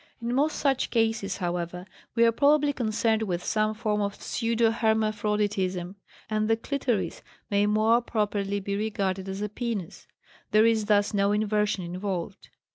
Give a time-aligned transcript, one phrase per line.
[0.19, 5.93] In most such cases, however, we are probably concerned with some form of pseudohermaphroditism,
[6.27, 10.07] and the "clitoris" may more properly be regarded as a penis;
[10.49, 12.49] there is thus no inversion involved.